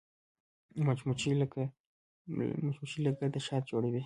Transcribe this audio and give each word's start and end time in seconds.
مچمچۍ 2.65 3.01
له 3.05 3.09
ګرده 3.19 3.39
شات 3.47 3.63
جوړوي 3.71 3.99